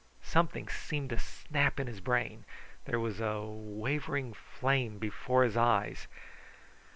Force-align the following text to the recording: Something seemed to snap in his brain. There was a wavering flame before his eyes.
Something 0.23 0.67
seemed 0.67 1.11
to 1.11 1.19
snap 1.19 1.79
in 1.79 1.85
his 1.85 1.99
brain. 1.99 2.43
There 2.85 2.99
was 2.99 3.19
a 3.21 3.41
wavering 3.45 4.33
flame 4.33 4.97
before 4.97 5.43
his 5.43 5.55
eyes. 5.55 6.07